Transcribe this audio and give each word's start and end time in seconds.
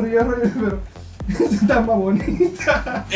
pero 0.00 0.08
yo, 0.08 0.34
pero. 0.64 0.80
Está 1.50 1.80
más 1.80 1.96
bonita. 1.96 3.04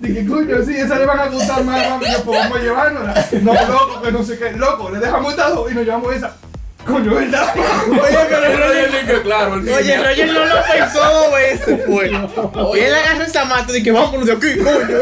Dije, 0.00 0.26
coño, 0.26 0.56
sí, 0.64 0.76
esa 0.76 0.98
le 0.98 1.04
van 1.04 1.18
a 1.20 1.26
gustar 1.26 1.64
más, 1.64 1.90
mami. 1.90 2.06
Vamos 2.24 2.56
a 2.56 2.62
llevárnosla. 2.62 3.26
No, 3.42 3.52
loco, 3.52 4.02
que 4.02 4.12
no 4.12 4.22
sé 4.22 4.38
qué. 4.38 4.52
Loco, 4.52 4.90
le 4.90 4.98
dejamos 4.98 5.30
estas 5.32 5.54
dos 5.54 5.70
y 5.70 5.74
nos 5.74 5.84
llevamos 5.84 6.14
esa. 6.14 6.32
Coño, 6.86 7.14
¿verdad? 7.14 7.52
Oye, 7.56 8.18
pero 8.28 8.56
Roger 8.56 8.90
dice, 9.02 9.22
claro, 9.22 9.54
el 9.56 9.68
Oye. 9.68 9.96
Roger 9.98 10.32
no 10.32 10.44
lo 10.46 10.54
pensó 10.72 10.98
dos 11.04 11.32
veces, 11.34 11.80
pues. 11.86 12.10
Y 12.10 12.78
él 12.80 12.94
agarró 12.94 13.24
esa 13.24 13.44
mata 13.44 13.70
y 13.72 13.74
dije, 13.74 13.92
vámonos 13.92 14.26
de 14.26 14.32
aquí, 14.32 14.56
coño. 14.58 14.98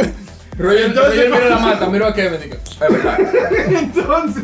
Roger, 0.59 0.87
Entonces- 0.87 1.31
mira 1.31 1.49
la 1.51 1.59
mata, 1.59 1.87
mira 1.87 2.09
a 2.09 2.15
Kevin 2.15 2.41
y 2.41 2.45
dice, 2.47 2.59
es 2.67 2.79
verdad. 2.81 3.19
Entonces, 3.69 4.43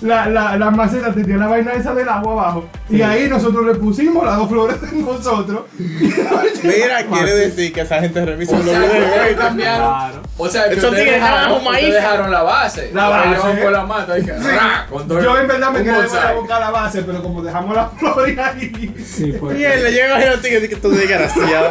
la, 0.00 0.26
la, 0.28 0.56
la 0.56 0.70
maceta 0.72 1.12
tenía 1.12 1.36
la 1.36 1.46
vaina 1.46 1.72
esa 1.74 1.94
del 1.94 2.08
agua 2.08 2.32
abajo. 2.32 2.64
Y 2.90 3.02
ahí 3.02 3.28
nosotros 3.28 3.64
le 3.66 3.74
pusimos 3.74 4.24
las 4.26 4.36
dos 4.36 4.48
flores 4.48 4.80
de 4.80 4.92
nosotros. 5.00 5.62
Mira, 5.78 7.04
quiere 7.12 7.34
decir 7.36 7.72
que 7.72 7.82
esa 7.82 8.00
gente 8.00 8.24
revisa 8.24 8.54
O 8.54 8.58
los 8.58 8.66
sea, 8.66 8.80
ustedes 8.80 9.36
cambiaron. 9.36 9.86
Claro. 9.88 10.22
O 10.36 10.48
sea, 10.48 10.64
que 10.68 10.74
Esos 10.74 10.84
ustedes 10.84 11.04
tigres 11.04 11.22
dejaron, 11.22 11.66
ustedes 11.66 11.94
dejaron 11.94 12.30
la 12.30 12.42
base. 12.42 12.90
La 12.92 13.08
base. 13.08 13.70
La 13.70 13.84
mata 13.84 14.18
y 14.18 14.24
que, 14.24 14.32
ra, 14.32 14.86
con 14.90 15.06
todo 15.06 15.18
el- 15.18 15.24
Yo 15.24 15.38
en 15.38 15.46
verdad 15.48 15.70
me 15.70 15.82
quedé 15.84 16.08
para 16.08 16.32
buscar 16.32 16.60
la 16.60 16.70
base, 16.70 17.02
pero 17.02 17.22
como 17.22 17.42
dejamos 17.42 17.76
las 17.76 17.92
flores 17.98 18.38
ahí. 18.38 18.94
Sí, 19.04 19.32
pues. 19.38 19.56
Mierda, 19.56 19.88
yo 19.90 20.06
imagino 20.06 20.32
a 20.32 20.36
ti 20.38 20.48
que 20.68 20.76
tú 20.76 20.90
desgraciado. 20.90 21.70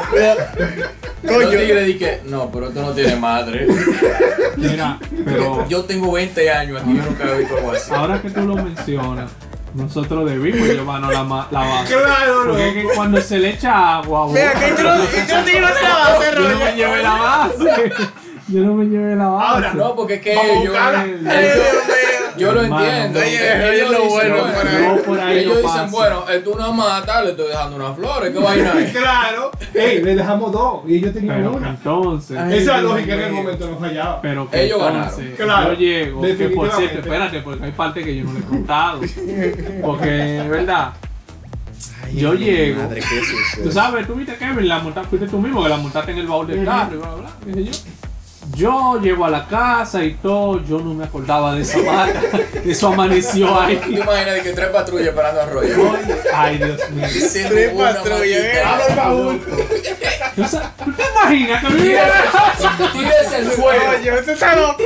Los 1.21 1.33
Coño. 1.35 1.49
tigres 1.49 1.85
dije, 1.85 2.21
no, 2.25 2.49
pero 2.49 2.69
esto 2.69 2.81
no 2.81 2.91
tiene 2.93 3.15
madre. 3.17 3.67
Mira, 4.55 4.97
pero 5.25 5.67
Yo 5.67 5.83
tengo 5.83 6.11
20 6.13 6.49
años 6.51 6.81
aquí, 6.81 6.95
yo 6.95 7.03
nunca 7.03 7.23
he 7.25 7.37
visto 7.39 7.57
algo 7.57 7.71
así. 7.73 7.91
ahora 7.93 8.21
que 8.21 8.29
tú 8.29 8.41
lo 8.41 8.55
mencionas, 8.55 9.29
nosotros 9.73 10.29
debimos 10.29 10.67
llevarnos 10.67 11.11
la, 11.13 11.23
ma- 11.23 11.47
la 11.51 11.59
base. 11.59 11.93
Claro, 11.95 12.33
Porque 12.47 12.67
es 12.69 12.73
que 12.75 12.83
cuando 12.95 13.21
se 13.21 13.37
le 13.39 13.49
echa 13.51 13.97
agua, 13.97 14.27
Mira, 14.27 14.53
boca, 14.53 14.59
que 14.59 14.69
yo 14.69 14.83
no 14.83 14.95
yo 15.27 15.37
no 15.37 15.43
te 15.45 15.57
iba 15.57 15.67
a 15.67 15.71
esa 15.71 15.89
base, 15.89 16.31
yo 16.35 16.49
no 16.49 16.57
me 16.59 16.75
llevé 16.75 17.03
la 17.03 17.13
base. 17.13 17.93
Yo 18.47 18.61
no 18.63 18.73
me 18.73 18.85
llevé 18.85 19.15
la 19.15 19.27
base. 19.27 19.47
Ahora, 19.47 19.73
No, 19.73 19.95
porque 19.95 20.15
es 20.15 20.21
que 20.21 20.35
Vamos 20.35 20.63
yo 22.39 22.53
lo 22.53 22.61
Hermano, 22.61 22.85
entiendo. 22.85 23.19
oye, 23.19 23.75
Ellos 23.75 23.91
lo 23.91 23.97
dicen, 24.03 24.09
bueno 24.09 24.35
por 24.53 24.67
ahí. 24.67 24.83
No, 24.87 24.95
por 25.03 25.19
ahí 25.19 25.37
ellos 25.39 25.61
no 25.63 25.71
dicen, 25.71 25.91
bueno, 25.91 26.25
es 26.29 26.47
una 26.47 26.71
mata, 26.71 27.23
le 27.23 27.31
estoy 27.31 27.47
dejando 27.49 27.75
unas 27.75 27.95
flores, 27.95 28.33
¿qué 28.33 28.39
vaina 28.39 28.73
es? 28.79 28.91
Claro. 28.97 29.51
Ey, 29.73 30.01
le 30.03 30.15
dejamos 30.15 30.51
dos. 30.51 30.81
Y 30.87 30.95
ellos 30.97 31.13
tenían 31.13 31.35
Pero 31.37 31.51
una. 31.53 31.69
entonces. 31.69 32.37
Ay, 32.37 32.57
Esa 32.57 32.79
Dios 32.79 32.91
lógica 32.91 33.13
en 33.13 33.21
el 33.21 33.31
momento 33.33 33.67
nos 33.69 33.79
fallaba. 33.79 34.21
Pero 34.21 34.49
que 34.49 34.63
Ellos 34.65 34.81
entonces, 34.85 35.35
Claro, 35.37 35.73
yo 35.73 35.79
llego, 35.79 36.21
que 36.21 36.49
por 36.49 36.71
cierto, 36.71 36.99
espérate, 36.99 37.39
porque 37.41 37.63
hay 37.65 37.71
parte 37.71 38.03
que 38.03 38.15
yo 38.15 38.23
no 38.23 38.33
le 38.33 38.39
he 38.39 38.43
contado. 38.43 39.01
Porque, 39.81 40.43
¿verdad? 40.49 40.93
Yo 42.13 42.33
llego. 42.33 42.81
Madre, 42.83 43.01
qué 43.01 43.19
sucio. 43.19 43.63
Tú 43.63 43.71
sabes, 43.71 44.07
tú 44.07 44.13
viste 44.15 44.35
Kevin, 44.35 44.67
la 44.67 44.79
montaste, 44.79 45.09
fuiste 45.09 45.27
tú 45.27 45.37
mismo 45.39 45.61
que 45.63 45.69
la 45.69 45.77
montaste 45.77 46.11
en 46.11 46.17
el 46.17 46.27
baúl 46.27 46.47
del 46.47 46.65
carro 46.65 46.95
y 46.95 46.97
bla, 46.97 47.07
bla, 47.15 47.21
bla, 47.21 47.29
qué 47.45 47.53
sé 47.53 47.63
yo. 47.63 47.71
Yo 48.55 48.99
llego 49.01 49.25
a 49.25 49.29
la 49.29 49.47
casa 49.47 50.03
y 50.03 50.15
todo, 50.15 50.63
yo 50.65 50.79
no 50.79 50.93
me 50.93 51.05
acordaba 51.05 51.55
de 51.55 51.61
esa 51.61 51.79
mata, 51.79 52.21
eso 52.65 52.87
amaneció 52.87 53.59
ahí. 53.59 53.77
¿Tú 53.77 53.93
te 53.93 53.99
imaginas 53.99 54.35
de 54.35 54.41
que 54.41 54.53
tres 54.53 54.67
patrullas 54.69 55.07
esperando 55.07 55.41
a 55.41 55.45
Roger? 55.45 55.77
Ay, 56.33 56.57
Dios 56.57 56.89
mío. 56.91 57.07
Tres 57.49 57.73
patrullas, 57.73 58.43
eh. 58.43 58.63
Abre 58.63 58.83
el 58.89 58.95
baúl. 58.95 59.41
¿Tú, 60.35 60.91
te 60.93 61.03
imaginas 61.11 61.63
que 61.63 61.69
me 61.69 61.79
Tírese 61.79 63.37
el 63.39 63.51
suelo. 63.51 63.83
Coño, 63.97 64.13
este 64.15 64.33
está 64.33 64.55
loco. 64.55 64.83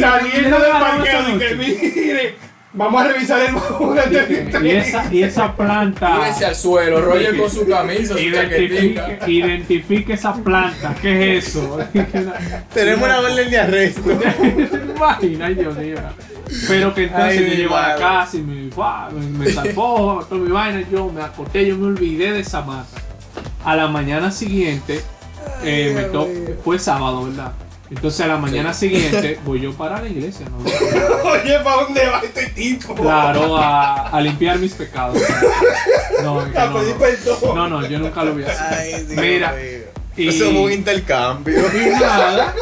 Saliendo 0.00 0.58
del 0.58 0.72
parqueo 0.72 1.38
que 1.38 1.54
mire, 1.54 2.36
vamos 2.74 3.02
a 3.02 3.08
revisar 3.08 3.40
el 3.42 3.54
baúl 3.54 3.96
Y 4.64 4.70
esa, 4.70 5.12
y 5.14 5.22
esa 5.22 5.54
planta. 5.56 6.16
Tírese 6.20 6.46
al 6.46 6.54
suelo. 6.54 7.00
Roger 7.00 7.36
con 7.36 7.50
su 7.50 7.66
camisa, 7.66 8.14
su 8.14 8.18
Identifique, 8.18 8.94
chaquetita. 8.94 9.30
identifique 9.30 10.12
esa 10.14 10.34
planta, 10.34 10.94
¿qué 11.00 11.36
es 11.36 11.48
eso? 11.48 11.78
Tenemos 12.74 13.04
una 13.04 13.20
orden 13.20 13.50
de 13.50 13.58
arresto. 13.58 14.02
Ay, 15.00 15.54
Dios 15.54 15.76
mío. 15.76 15.96
Pero 16.68 16.94
que 16.94 17.04
entonces 17.04 17.38
Ay, 17.38 17.44
mi 17.44 17.56
llego 17.56 17.76
a 17.76 17.88
la 17.88 17.96
casa 17.96 18.36
y 18.36 18.42
me, 18.42 18.54
me, 18.64 19.38
me 19.38 19.50
salvó 19.50 20.24
toda 20.28 20.40
mi 20.40 20.50
vaina, 20.50 20.82
yo 20.90 21.10
me 21.10 21.22
acosté, 21.22 21.66
yo 21.66 21.76
me 21.78 21.86
olvidé 21.86 22.32
de 22.32 22.40
esa 22.40 22.60
mata. 22.62 23.00
A 23.64 23.74
la 23.76 23.86
mañana 23.88 24.30
siguiente, 24.30 25.00
eh, 25.64 25.92
me 25.94 26.02
to- 26.04 26.28
fue 26.64 26.78
sábado, 26.78 27.24
¿verdad? 27.24 27.52
Entonces 27.94 28.20
a 28.22 28.26
la 28.26 28.36
mañana 28.38 28.72
siguiente 28.72 29.38
voy 29.44 29.60
yo 29.60 29.72
para 29.74 30.00
la 30.00 30.08
iglesia, 30.08 30.46
¿no? 30.48 30.58
Oye, 31.30 31.58
¿para 31.62 31.82
dónde 31.82 32.06
va 32.06 32.20
este 32.24 32.46
tipo? 32.46 32.94
Claro, 32.94 33.56
a, 33.58 34.08
a 34.08 34.20
limpiar 34.20 34.58
mis 34.58 34.72
pecados. 34.72 35.18
No, 36.22 36.42
es 36.42 36.52
que 36.52 36.58
A 36.58 36.66
no, 36.66 36.78
pedir 36.78 36.94
no. 36.94 36.98
perdón. 36.98 37.54
No, 37.54 37.68
no, 37.68 37.86
yo 37.86 37.98
nunca 37.98 38.24
lo 38.24 38.32
voy 38.32 38.44
a 38.44 38.46
hacer. 38.48 38.78
Ay, 38.78 39.04
Dios 39.04 39.20
Mira, 39.20 39.52
mío. 39.52 39.82
y- 40.16 40.28
Eso 40.28 40.44
es 40.50 40.56
un 40.56 40.72
intercambio. 40.72 41.54
Y 41.74 41.90
nada. 42.00 42.54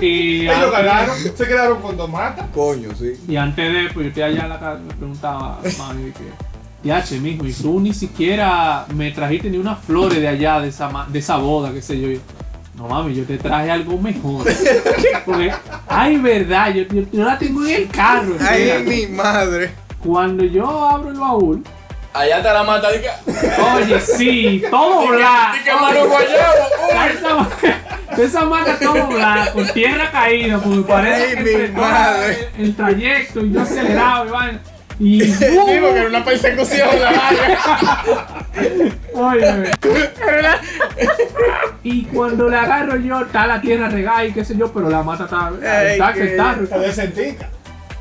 Y 0.00 0.44
ganaron, 0.46 1.16
se 1.36 1.46
quedaron 1.46 1.80
con 1.82 1.96
dos 1.96 2.08
matas. 2.10 2.46
Coño, 2.54 2.90
sí. 2.96 3.14
y 3.26 3.36
antes 3.36 3.72
de, 3.72 3.90
pues 3.92 4.04
yo 4.04 4.08
estoy 4.08 4.22
allá 4.22 4.42
en 4.44 4.48
la 4.50 4.60
casa, 4.60 4.80
me 4.86 4.94
preguntaba, 4.94 5.58
mami, 5.78 6.12
que, 6.12 6.88
Yache, 6.88 7.18
mijo, 7.18 7.44
y 7.44 7.52
tú 7.52 7.80
ni 7.80 7.92
siquiera 7.92 8.84
me 8.94 9.10
trajiste 9.10 9.50
ni 9.50 9.56
unas 9.58 9.80
flores 9.80 10.20
de 10.20 10.28
allá, 10.28 10.60
de 10.60 10.68
esa, 10.68 10.88
ma- 10.88 11.06
de 11.10 11.18
esa 11.18 11.36
boda, 11.38 11.72
qué 11.72 11.82
sé 11.82 11.98
yo. 12.00 12.08
No 12.76 12.88
mami, 12.88 13.14
yo 13.14 13.24
te 13.24 13.38
traje 13.38 13.70
algo 13.70 13.98
mejor. 13.98 14.46
Porque, 15.24 15.52
ay, 15.88 16.18
verdad, 16.18 16.74
yo, 16.74 16.82
yo, 16.82 17.02
yo 17.10 17.24
la 17.24 17.38
tengo 17.38 17.64
en 17.66 17.74
el 17.74 17.88
carro. 17.88 18.34
Ay, 18.40 18.84
mi 18.86 19.06
madre. 19.06 19.70
Cuando 20.04 20.44
yo 20.44 20.66
abro 20.88 21.10
el 21.10 21.18
baúl, 21.18 21.64
Allá 22.12 22.38
está 22.38 22.52
la 22.54 22.62
mata. 22.64 22.88
Dije, 22.92 23.10
oye, 23.74 24.00
sí, 24.00 24.62
todo 24.70 25.06
blanco. 25.08 25.58
Esa, 26.88 27.10
esa, 27.10 27.48
esa 28.22 28.44
mata 28.46 28.78
todo 28.78 29.06
blanco, 29.08 29.52
con 29.52 29.66
tierra 29.68 30.10
caída, 30.10 30.58
porque 30.58 30.80
parece 30.80 31.36
Ay, 31.38 31.44
que 31.44 31.68
mi 31.68 31.74
madre. 31.78 32.48
el, 32.56 32.64
el 32.64 32.76
trayecto 32.76 33.40
y 33.40 33.52
yo 33.52 33.60
acelerado 33.60 34.26
y 34.26 34.30
vaina. 34.30 34.60
Y 34.98 35.20
Sí, 35.20 35.44
porque 35.60 35.98
era 35.98 36.08
una 36.08 36.24
persecución 36.24 36.88
la 37.00 37.10
vaina. 37.12 37.58
Óyeme. 39.14 39.70
Y 41.88 42.02
cuando 42.06 42.48
le 42.48 42.56
agarro 42.56 42.96
yo, 42.96 43.20
está 43.20 43.46
la 43.46 43.60
tierra 43.60 43.88
regada 43.88 44.24
y 44.24 44.32
qué 44.32 44.44
sé 44.44 44.56
yo, 44.56 44.72
pero 44.72 44.90
la 44.90 45.04
mata 45.04 45.24
está, 45.24 45.52
está, 45.92 46.12
qué- 46.12 46.34
está. 46.34 47.48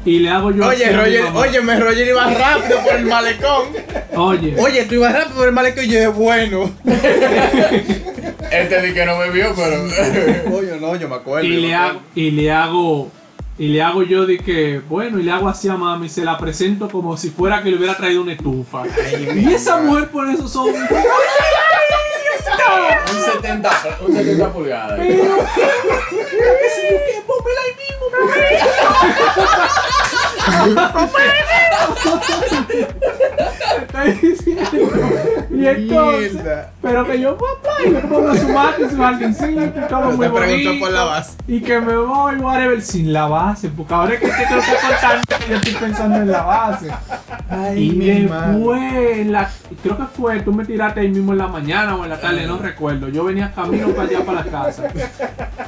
Y 0.04 0.20
le 0.20 0.30
hago 0.30 0.50
yo. 0.52 0.66
Oye, 0.68 0.92
Roger, 0.92 1.24
mamá. 1.26 1.40
óyeme, 1.42 1.80
Roger 1.80 2.08
iba 2.08 2.26
rápido 2.34 2.80
por 2.84 2.96
el 2.96 3.06
malecón. 3.06 3.68
Oye, 4.16 4.56
Oye, 4.60 4.86
tú 4.86 4.96
ibas 4.96 5.14
rápido 5.14 5.36
por 5.36 5.48
el 5.48 5.54
malecón 5.54 5.86
y 5.86 5.88
yo 5.90 6.00
de 6.00 6.08
bueno. 6.08 6.72
Este 8.52 8.82
di 8.82 8.94
que 8.94 9.06
no 9.06 9.18
me 9.18 9.30
vio, 9.30 9.54
pero. 9.56 9.84
Coño, 10.56 10.76
no, 10.80 10.96
yo 10.96 11.08
me 11.10 11.16
acuerdo. 11.16 11.46
y 11.48 11.50
le 11.58 11.68
me 11.68 11.76
hago, 11.76 11.90
acuerdo. 12.00 12.10
y 12.16 12.32
le 12.32 12.52
hago, 12.52 13.12
y 13.58 13.68
le 13.68 13.82
hago 13.84 14.04
yo 14.04 14.26
de 14.26 14.38
que, 14.38 14.82
bueno, 14.90 15.20
y 15.20 15.24
le 15.24 15.32
hago 15.32 15.48
así 15.50 15.68
a 15.70 15.76
mami, 15.76 16.10
se 16.10 16.24
la 16.24 16.38
presento 16.38 16.88
como 16.90 17.18
si 17.18 17.30
fuera 17.30 17.62
que 17.64 17.70
le 17.72 17.78
hubiera 17.78 17.96
traído 17.96 18.22
una 18.22 18.34
estufa. 18.34 18.84
y 19.36 19.54
esa 19.54 19.78
mujer 19.78 20.10
por 20.10 20.28
eso 20.30 20.48
son. 20.48 20.70
un 23.12 23.22
70, 23.34 23.70
un 24.02 24.16
70 24.16 24.54
pulgadas. 24.54 25.00
Está 33.82 34.04
diciendo. 34.04 35.15
Y 35.66 35.82
entonces, 35.84 36.34
Mierda. 36.34 36.72
pero 36.82 37.06
que 37.08 37.20
yo, 37.20 37.38
papá, 37.38 37.72
y 37.86 37.90
me 37.90 38.00
pongo 38.02 38.36
su 38.36 38.50
mate, 38.50 38.90
su 38.90 38.98
jardincito 38.98 39.64
y 39.66 39.88
todo 39.90 40.12
muy 40.12 40.28
bonito. 40.28 40.72
por 40.80 40.92
la 40.92 41.04
base. 41.04 41.34
Y 41.48 41.62
que 41.62 41.80
me 41.80 41.96
voy, 41.98 42.36
whatever, 42.38 42.82
sin 42.82 43.12
la 43.14 43.26
base, 43.28 43.70
porque 43.70 43.94
ahora 43.94 44.14
es 44.14 44.20
que 44.20 44.28
te 44.28 44.34
estoy 44.44 44.76
contando, 44.90 45.24
yo 45.50 45.56
estoy 45.56 45.74
pensando 45.74 46.18
en 46.18 46.32
la 46.32 46.42
base. 46.44 46.88
Ay, 47.50 47.90
Y 47.92 48.00
después, 48.22 49.28
la, 49.28 49.50
creo 49.84 49.98
que 49.98 50.04
fue, 50.16 50.40
tú 50.42 50.54
me 50.54 50.66
tiraste 50.66 51.00
ahí 51.02 51.10
mismo 51.10 51.32
en 51.34 51.38
la 51.40 51.48
mañana 51.48 51.96
o 51.96 52.04
en 52.04 52.10
la 52.10 52.20
tarde, 52.20 52.46
no 52.48 52.58
recuerdo. 52.58 53.10
Yo 53.10 53.24
venía 53.24 53.52
camino 53.54 53.90
para 53.90 54.08
allá, 54.10 54.20
para 54.26 54.44
la 54.44 54.52
casa. 54.52 54.84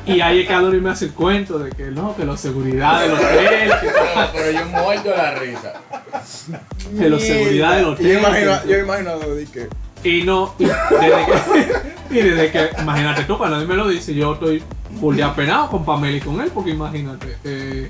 Y 0.05 0.21
ahí 0.21 0.41
es 0.41 0.47
que 0.47 0.53
Adori 0.53 0.79
me 0.79 0.89
hace 0.91 1.05
el 1.05 1.11
cuento 1.11 1.59
de 1.59 1.69
que 1.71 1.85
no, 1.91 2.15
que 2.15 2.25
la 2.25 2.37
seguridad 2.37 3.01
del 3.01 3.11
hotel, 3.13 3.69
que, 3.81 3.87
Pero, 3.87 4.29
pero 4.33 4.51
yo 4.51 4.65
muerto 4.67 5.09
de 5.09 5.17
la 5.17 5.31
risa. 5.35 5.73
que 6.97 7.09
la 7.09 7.19
seguridad 7.19 7.71
del 7.75 7.83
Yo 7.85 7.91
hotel. 7.91 8.17
imagino, 8.19 8.65
yo 8.65 8.77
imagino 8.79 9.09
a 9.11 9.13
Dodi 9.15 9.45
que. 9.47 9.67
Y 10.03 10.23
no, 10.23 10.53
y 10.59 10.65
desde 10.65 11.25
que, 11.25 11.73
y 12.11 12.21
desde 12.21 12.51
que, 12.51 12.69
imagínate 12.81 13.23
tú, 13.23 13.37
cuando 13.37 13.59
él 13.59 13.67
me 13.67 13.75
lo 13.75 13.87
dice, 13.87 14.13
yo 14.13 14.33
estoy 14.33 14.63
full 14.99 15.15
de 15.15 15.23
apenado 15.23 15.69
con 15.69 15.83
Pamela 15.85 16.17
y 16.17 16.21
con 16.21 16.39
él, 16.41 16.49
porque 16.53 16.71
imagínate, 16.71 17.35
eh, 17.43 17.89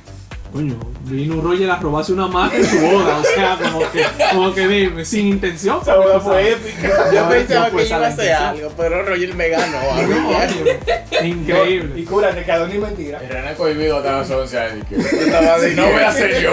coño, 0.52 0.76
vino 1.04 1.42
Roger 1.42 1.70
a 1.70 1.76
robarse 1.76 2.14
una 2.14 2.28
mata 2.28 2.56
en 2.56 2.66
su 2.66 2.80
boda, 2.80 3.18
o 3.18 3.24
sea, 3.24 3.58
como 3.62 3.80
que, 3.92 4.06
como 4.32 4.54
que 4.56 4.68
dime, 4.68 5.06
sin 5.06 5.28
intención. 5.28 5.80
Esa 5.82 5.96
boda 5.98 6.14
porque, 6.20 6.30
fue 6.30 6.52
épica. 6.54 7.12
Yo 7.14 7.24
No, 7.24 7.30
pensaba 7.30 7.70
que 7.70 7.86
iba 7.86 7.98
a 7.98 8.08
hacer 8.08 8.26
intención. 8.26 8.44
algo, 8.44 8.72
pero 8.78 9.04
Roger 9.06 9.36
me 9.36 9.50
ganó. 9.50 9.78
No, 10.08 10.28
oye, 10.30 10.80
Y 11.22 11.28
increíble. 11.28 12.06
cura, 12.06 12.32
te 12.34 12.44
quedó 12.46 12.68
ni 12.68 12.78
mentira. 12.78 13.22
Y 13.24 13.28
René 13.28 13.54
cohibido 13.56 13.98
hasta 13.98 14.12
las 14.20 14.32
11 14.32 14.58
ahí. 14.60 14.82
que, 14.90 14.96
Yo 14.96 15.02
estaba 15.02 15.58
No 15.76 15.86
voy 15.92 16.02
a 16.04 16.12
ser 16.14 16.42
yo. 16.42 16.52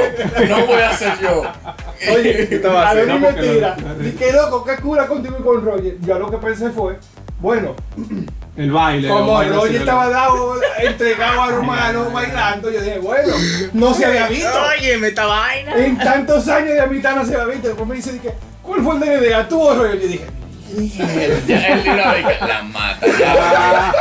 No 0.48 0.66
voy 0.66 0.80
a 0.82 0.92
ser 0.96 1.18
yo. 1.20 1.42
Oye, 2.12 2.42
Estaba 2.56 2.90
a 2.90 2.94
ver, 2.94 3.08
porque 3.08 3.40
mentira. 3.42 3.76
lo- 3.98 4.06
Y 4.08 4.12
que 4.12 4.32
loco, 4.32 4.64
qué 4.64 4.76
cura 4.76 5.06
contigo 5.06 5.36
y 5.38 5.42
con 5.42 5.64
Roger. 5.64 5.96
Yo 6.00 6.18
lo 6.18 6.30
que 6.30 6.36
pensé 6.38 6.70
fue, 6.70 6.98
bueno, 7.40 7.74
El 8.56 8.70
baile. 8.72 9.08
como 9.08 9.32
bailes 9.34 9.56
Roger 9.56 9.76
estaba 9.76 10.08
dado, 10.08 10.54
entregado 10.78 11.42
a 11.42 11.48
Romano 11.50 12.10
bailando, 12.12 12.70
yo 12.70 12.80
dije, 12.80 12.98
bueno, 12.98 13.34
no 13.72 13.94
se 13.94 14.06
había 14.06 14.28
visto. 14.28 14.48
Oye, 14.78 14.96
me 14.98 15.08
esta 15.08 15.26
vaina. 15.26 15.76
En 15.76 15.98
tantos 15.98 16.46
años 16.48 16.70
de 16.74 16.80
amistad 16.80 17.16
no 17.16 17.24
se 17.24 17.34
había 17.34 17.46
visto. 17.54 17.68
Después 17.68 17.88
me 17.88 17.96
dice, 17.96 18.12
dije, 18.12 18.32
¿cuál 18.62 18.82
fue 18.82 18.94
el 18.94 19.00
de 19.00 19.06
la 19.06 19.14
idea? 19.14 19.48
¿Tú 19.48 19.60
o 19.60 19.74
Roger? 19.74 20.00
Yo 20.00 20.06
dije, 20.08 20.26
la 21.46 22.62
mata, 22.62 23.06
ya. 23.06 23.92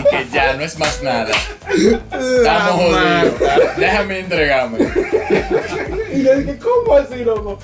Y 0.00 0.04
que 0.04 0.26
ya 0.32 0.54
no 0.54 0.62
es 0.62 0.78
más 0.78 1.02
nada. 1.02 1.30
Estamos 1.68 2.72
jodidos. 2.72 3.34
Déjame 3.76 4.18
entregarme. 4.20 4.78
Y 6.14 6.22
yo 6.22 6.36
dije, 6.36 6.58
¿cómo 6.58 6.96
así, 6.96 7.24
loco? 7.24 7.58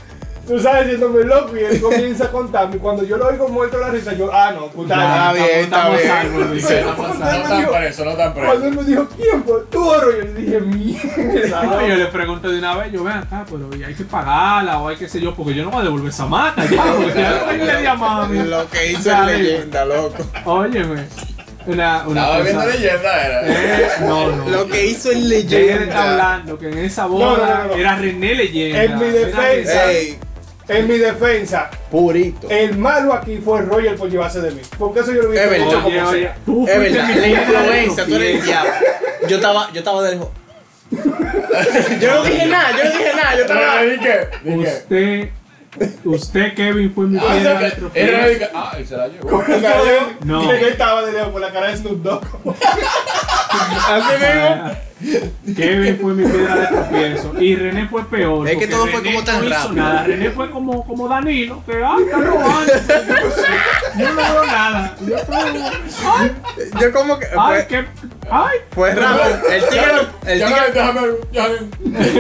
Tú 0.47 0.59
sabes, 0.59 0.85
haciéndome 0.85 1.25
loco 1.25 1.55
y 1.59 1.61
él 1.63 1.79
comienza 1.79 2.25
a 2.25 2.31
contarme. 2.31 2.77
Y 2.77 2.79
cuando 2.79 3.05
yo 3.05 3.19
lo 3.19 3.27
oigo 3.27 3.49
muerto 3.49 3.77
la 3.79 3.91
risa, 3.91 4.15
yo, 4.15 4.31
ah, 4.33 4.51
no, 4.53 4.69
puta. 4.69 4.97
Ya, 4.97 5.33
bien, 5.35 5.59
está 5.61 5.91
bien. 5.91 6.07
salvos, 6.09 6.53
dice, 6.53 6.85
No 6.85 7.13
están 7.13 7.67
presos, 7.69 8.05
no 8.07 8.11
están 8.13 8.33
Cuando 8.33 8.55
presos. 8.55 8.65
él 8.65 8.75
me 8.75 8.85
dijo, 8.85 9.09
¿quién 9.15 9.45
fue? 9.45 9.61
¿Tú 9.71 9.87
o 9.87 10.01
Roger? 10.01 10.27
Yo 10.29 10.33
dije, 10.33 10.61
mierda. 10.61 11.63
No, 11.65 11.87
yo 11.87 11.97
le 11.97 12.07
pregunté 12.07 12.49
de 12.49 12.59
una 12.61 12.77
vez, 12.79 12.91
yo 12.91 13.05
ven 13.05 13.19
acá, 13.19 13.45
pero 13.45 13.69
¿y 13.77 13.85
hay 13.85 13.93
que 13.93 14.05
pagarla 14.05 14.79
o 14.79 14.89
hay 14.89 14.97
que 14.97 15.07
sé 15.07 15.21
yo, 15.21 15.35
porque 15.35 15.55
yo 15.55 15.65
no 15.65 15.71
voy 15.71 15.81
a 15.81 15.85
devolver 15.85 16.09
esa 16.09 16.25
mata, 16.25 16.65
ya, 16.65 16.95
porque 16.97 17.21
ya 17.21 17.45
no 17.45 17.53
le 17.53 17.87
a 17.87 17.95
mami. 17.95 18.39
Lo 18.45 18.71
que 18.71 18.93
hizo 18.93 19.13
es 19.13 19.27
leyenda, 19.27 19.85
loco. 19.85 20.25
Óyeme, 20.47 21.05
una, 21.69 22.07
una 22.09 22.21
Estaba 22.23 22.41
viendo 22.43 22.63
cosa. 22.65 22.75
leyenda, 22.77 23.27
era. 23.27 23.43
Eh, 23.47 23.89
no, 24.01 24.33
no. 24.37 24.49
Lo 24.51 24.67
que 24.69 24.87
hizo 24.87 25.11
es 25.11 25.19
Ya 25.19 25.23
él 25.25 25.33
está 25.43 25.57
leyenda. 25.59 26.11
hablando 26.13 26.59
que 26.59 26.69
en 26.69 26.79
esa 26.79 27.07
boda 27.07 27.37
no, 27.37 27.37
no, 27.65 27.65
no. 27.69 27.75
era 27.75 27.97
René 27.97 28.35
Leyenda. 28.35 28.83
En 28.85 28.99
mi 28.99 29.07
defensa. 29.11 29.91
Ey, 29.93 30.19
En 30.69 30.87
mi 30.89 30.99
defensa, 30.99 31.71
purito. 31.91 32.47
el 32.51 32.77
malo 32.77 33.15
aquí 33.15 33.39
fue 33.43 33.63
Roger 33.63 33.97
por 33.97 34.11
llevarse 34.11 34.41
de 34.41 34.51
mí. 34.51 34.61
Porque 34.79 35.01
eso 35.01 35.13
yo 35.13 35.23
lo 35.23 35.31
vi 35.31 35.39
Es 35.39 35.49
verdad. 35.51 35.65
mucho 35.67 35.79
Oye, 35.87 35.97
como 35.99 36.09
oye, 36.11 36.31
tú 36.45 36.67
Es 36.69 36.75
fuiste 36.75 36.93
verdad, 36.99 37.09
mi 37.15 37.21
la 37.21 37.29
influencia, 37.29 38.05
tú 38.05 38.15
eres 38.17 38.35
el 38.41 38.45
diablo. 38.45 38.73
Yo 39.29 39.37
estaba, 39.37 39.71
yo 39.73 39.79
estaba 39.79 40.03
de 40.03 40.11
lejos. 40.13 40.29
Yo 42.01 42.15
no 42.15 42.23
dije 42.25 42.47
nada, 42.47 42.71
yo 42.77 42.85
no 42.85 42.91
dije 42.91 43.13
nada, 43.15 43.35
yo 43.37 43.41
estaba. 43.43 43.61
Pero 43.79 43.91
dije, 43.93 44.29
dije. 44.45 44.59
Usted, 44.69 45.29
usted, 46.05 46.55
Kevin, 46.55 46.93
fue 46.95 47.07
mi 47.07 47.19
Ah, 47.19 47.23
piedra 47.31 47.59
de 47.61 47.67
era 47.95 48.51
ah, 48.55 48.73
él 48.79 48.87
se 48.87 48.97
la 48.97 49.09
llevó. 49.09 49.29
Como 49.29 49.45
que 49.45 49.61
No. 50.25 50.43
yo- 50.45 50.59
Yo 50.61 50.67
estaba 50.69 51.05
de 51.05 51.13
lejos 51.13 51.29
por 51.31 51.41
la 51.41 51.53
cara 51.53 51.69
de 51.69 51.77
Snoop 51.77 52.03
Dogg. 52.03 52.23
Así 53.89 54.15
mismo. 54.19 54.71
Kevin 55.57 55.99
fue 56.01 56.13
mi 56.15 56.25
piedra 56.29 56.57
de 56.57 56.67
tropiezo 56.67 57.41
y 57.41 57.55
René 57.55 57.87
fue 57.89 58.05
peor. 58.09 58.49
Es 58.49 58.59
que 58.59 58.67
todo 58.67 58.87
fue 58.89 59.03
como 59.03 59.23
tan 59.23 59.49
rápido. 59.49 59.73
Nada. 59.75 60.05
René 60.05 60.31
fue 60.31 60.51
como, 60.51 60.85
como 60.85 61.09
Danilo, 61.09 61.63
que 61.65 61.73
ay, 61.85 62.03
está 62.05 62.19
robando. 62.19 62.73
Yo 63.99 64.09
no 64.15 64.17
veo 64.17 64.47
nada. 64.47 64.97
Yo 66.81 66.93
como 66.93 67.19
que. 67.19 67.27
ay, 67.39 67.63
qué, 67.69 67.85
ay. 68.31 68.59
fue 68.71 68.95
rápido. 68.95 69.49
El 69.51 69.65
tigre, 69.69 69.93
el 70.27 70.39
Ya 70.39 70.47
tigre 70.47 70.63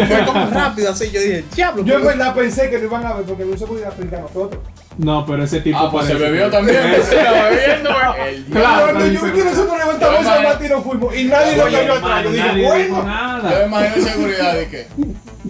fue 0.07 0.25
como 0.27 0.51
rápido 0.51 0.91
así. 0.91 1.11
Yo 1.11 1.21
dije, 1.21 1.45
diablo. 1.55 1.85
Yo 1.85 1.95
en 1.99 2.05
verdad 2.07 2.35
pensé 2.35 2.71
que 2.71 2.79
lo 2.79 2.85
iban 2.85 3.07
a 3.07 3.15
ver 3.15 3.25
porque 3.25 3.45
no 3.45 3.57
se 3.57 3.67
podía 3.67 3.91
frente 3.91 4.17
a 4.17 4.21
nosotros. 4.21 4.63
No, 4.99 5.25
pero 5.25 5.45
ese 5.45 5.61
tipo 5.61 5.79
Ah, 5.79 5.91
pues 5.93 6.07
se 6.07 6.15
bebió 6.15 6.51
también. 6.51 6.77
Ese- 6.79 7.03
Se 7.05 7.17
bebiendo, 7.51 7.91
El 8.27 8.45
Claro, 8.47 8.85
Cuando 8.87 9.07
yo 9.07 9.23
vi 9.23 9.31
que 9.31 9.45
nosotros 9.45 9.79
levantamos 9.79 10.27
y 10.61 10.69
nos 10.69 10.83
fuimos 10.85 11.17
y 11.17 11.25
nadie 11.25 11.57
lo 11.57 11.65
cayó 11.65 11.95
atrás. 11.95 12.25
Yo 12.25 12.31
dije, 12.31 12.67
bueno. 12.67 13.07
Yo 13.43 13.59
me 13.59 13.65
imagino 13.67 13.95
en 13.97 14.03
seguridad 14.05 14.55
de 14.55 14.69
que 14.69 14.87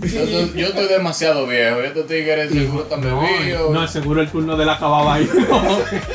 yo, 0.00 0.06
estoy- 0.23 0.53
yo 0.55 0.67
estoy 0.69 0.87
demasiado 0.89 1.47
viejo, 1.47 1.81
estos 1.81 2.06
tigres 2.06 2.50
seguro 2.53 2.83
están 2.85 3.00
No, 3.00 3.21
bebidos. 3.21 3.71
no, 3.71 3.89
seguro 3.89 4.21
el 4.23 4.29
turno 4.29 4.56
de 4.56 4.65
la 4.67 4.73
acababa 4.75 5.15
ahí. 5.15 5.29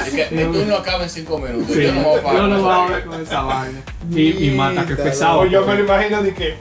Es 0.06 0.14
que 0.14 0.28
mi 0.36 0.44
turno 0.52 0.76
acaba 0.78 1.04
en 1.04 1.10
5 1.10 1.38
minutos. 1.40 1.76
Sí, 1.76 1.84
yo 1.84 1.94
no 1.94 2.00
me 2.02 2.06
voy 2.08 2.20
a 2.20 2.24
pagar. 2.24 2.42
yo 2.42 2.48
no 2.48 2.62
voy 2.62 2.72
a 2.72 2.84
hablar 2.84 3.06
con 3.06 3.22
esa 3.22 3.42
vaina. 3.42 3.82
Y, 4.12 4.48
y 4.48 4.52
mata, 4.52 4.86
que 4.86 4.96
pesado. 4.96 5.46
Yo 5.46 5.66
me 5.66 5.76
lo 5.76 5.84
imagino 5.84 6.24
de 6.24 6.34
que 6.34 6.56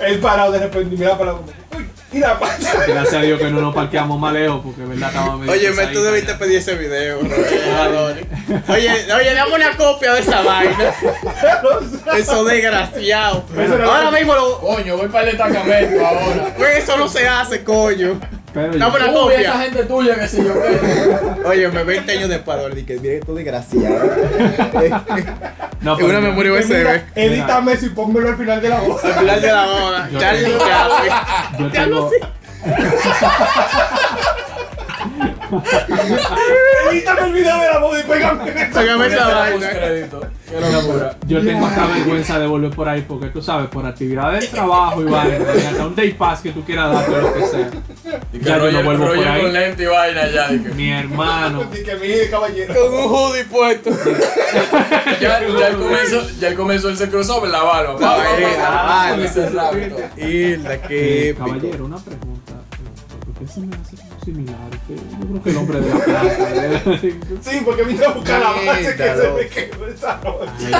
él 0.00 0.18
parado 0.20 0.52
de 0.52 0.58
repente 0.60 0.94
y 0.94 0.98
mira 0.98 1.18
para 1.18 1.32
la 1.32 1.38
y 2.12 2.18
la 2.18 2.38
pata. 2.38 2.84
Gracias 2.86 3.14
a 3.14 3.20
Dios 3.20 3.38
que 3.38 3.50
no 3.50 3.60
nos 3.60 3.74
parqueamos 3.74 4.18
más 4.18 4.32
lejos, 4.32 4.60
porque 4.64 4.82
verdad 4.82 5.08
estaba 5.10 5.36
medio 5.36 5.52
Oye, 5.52 5.70
me 5.72 5.86
tú 5.88 6.02
debiste 6.02 6.34
pedir 6.34 6.56
ese 6.56 6.74
video, 6.74 7.20
bro. 7.20 7.36
Adore. 7.82 8.26
Oye, 8.68 9.12
oye, 9.14 9.34
dame 9.34 9.54
una 9.54 9.76
copia 9.76 10.14
de 10.14 10.20
esa 10.20 10.40
vaina. 10.42 10.94
Eso 12.16 12.44
desgraciado. 12.44 13.44
Eso 13.56 13.74
Ahora 13.84 14.10
mismo 14.10 14.34
lo. 14.34 14.58
Coño, 14.60 14.96
voy 14.96 15.08
para 15.08 15.30
el 15.30 15.36
destacamento 15.36 16.06
ahora. 16.06 16.54
Güey, 16.56 16.78
eso 16.78 16.96
no 16.96 17.08
se 17.08 17.28
hace, 17.28 17.62
coño. 17.62 18.18
Pero 18.54 18.78
Dame 18.78 18.96
una 18.96 19.10
Uy, 19.10 19.34
esa 19.34 19.52
copia. 19.52 19.58
gente 19.60 19.84
tuya, 19.84 20.14
que 20.18 20.42
yo. 20.42 20.54
Oye, 21.48 21.68
me 21.68 21.84
20 21.84 22.12
años 22.12 22.28
después, 22.30 22.56
Adore, 22.56 22.84
que 22.84 22.98
mire 22.98 23.20
tú 23.20 23.34
desgraciado. 23.34 24.10
no, 25.80 25.98
Es 25.98 26.04
una 26.04 26.20
memoria 26.20 26.52
USB. 26.52 27.02
edítame 27.14 27.72
eso 27.72 27.86
y 27.86 27.90
pónmelo 27.90 28.28
al 28.28 28.36
final 28.36 28.60
de 28.60 28.68
la 28.68 28.80
voz. 28.80 29.04
Al 29.04 29.14
final 29.14 29.40
de 29.40 29.52
la 29.52 29.66
boda. 29.66 30.10
Charlie. 30.18 30.52
Yo 31.58 31.70
tengo, 31.70 32.10
sé. 32.10 32.16
Edítame 36.90 37.20
el 37.26 37.32
video 37.32 37.58
de 37.58 37.66
la 37.68 37.78
voz 37.78 37.98
y 37.98 38.02
pégame. 38.02 38.52
Pégame 38.52 39.06
esa 39.06 39.28
vaina. 39.28 39.70
yo 41.26 41.44
tengo 41.44 41.66
hasta 41.66 41.86
vergüenza 41.86 42.38
de 42.38 42.46
volver 42.46 42.70
por 42.70 42.88
ahí, 42.88 43.04
porque 43.06 43.26
tú 43.26 43.42
sabes, 43.42 43.68
por 43.68 43.84
actividades 43.86 44.40
del 44.40 44.50
trabajo 44.50 45.02
y 45.02 45.04
vaina, 45.06 45.36
hasta 45.70 45.86
un 45.86 45.94
day 45.94 46.12
pass 46.12 46.40
que 46.40 46.50
tú 46.52 46.64
quieras 46.64 46.92
darte 46.92 47.12
o 47.14 47.20
lo 47.20 47.34
que 47.34 47.46
sea. 47.46 47.70
Y 48.32 48.38
que 48.38 48.44
Ya 48.44 48.56
yo 48.56 48.58
no 48.58 48.64
Roger, 48.66 48.84
vuelvo 48.84 49.06
por 49.06 49.18
ahí. 49.28 49.42
con 49.42 49.52
lente 49.52 49.82
y 49.82 49.86
vaina 49.86 50.28
ya. 50.28 50.48
de 50.48 50.58
Mi 50.74 50.90
hermano. 50.90 51.64
Y 51.72 51.82
que 51.84 51.94
mire, 51.96 52.30
caballero. 52.30 52.74
Con 52.74 52.94
un 52.94 53.04
hoodie 53.10 53.44
puesto. 53.44 53.90
Ya, 55.20 55.40
ya 55.40 55.68
él 55.68 55.76
comenzó, 55.76 56.28
ya 56.40 56.48
él 56.48 56.54
comenzó, 56.54 56.88
él 56.88 56.96
se 56.96 57.08
cruzó 57.08 57.44
la 57.46 57.62
barba. 57.62 57.96
Ah. 58.02 59.16
Hilda, 60.16 60.82
qué 60.82 60.98
Eh, 60.98 61.28
épico. 61.30 61.46
caballero, 61.46 61.84
una 61.84 61.96
pregunta. 61.98 62.37
¿Por 63.38 63.46
qué 63.46 63.52
se 63.52 63.60
me 63.60 63.76
hace 63.76 63.96
como 63.96 64.24
similar? 64.24 64.56
Que 64.86 64.94
Yo 64.96 65.26
creo 65.28 65.42
que 65.42 65.50
el 65.50 65.56
hombre 65.56 65.80
de 65.80 65.88
la 65.90 65.98
planta. 66.04 66.66
¿eh? 66.66 67.20
Sí, 67.42 67.60
porque 67.64 67.82
vine 67.84 68.04
a 68.04 68.08
buscar 68.12 68.40
la 68.40 68.50
base 68.50 68.96
que 68.96 69.02
se 69.16 69.30
me 69.32 69.48
quedó 69.48 69.86
esa 69.86 70.20
noche. 70.24 70.70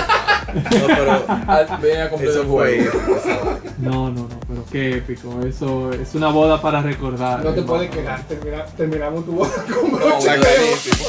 No, 0.80 0.86
pero 0.86 1.24
Ah, 1.28 1.78
Venía 1.80 2.04
a 2.04 2.06
eso 2.08 2.16
el 2.42 2.46
fue 2.48 2.82
juego. 2.84 2.90
No, 3.78 4.10
no, 4.10 4.22
no, 4.22 4.40
pero 4.48 4.64
qué 4.72 4.96
épico. 4.96 5.40
Eso 5.46 5.92
es 5.92 6.14
una 6.14 6.28
boda 6.30 6.60
para 6.60 6.82
recordar. 6.82 7.38
No 7.44 7.52
te 7.52 7.60
hermano. 7.60 7.66
puedes 7.66 7.90
quedar, 7.90 8.22
termina- 8.24 8.64
terminamos 8.76 9.24
tu 9.24 9.32
boda 9.32 9.50
con 9.64 9.90
No, 9.92 9.96
broche 9.98 10.18
está 10.18 10.32
de 10.32 10.38
oro. 10.40 10.48
carísimo. 10.48 11.08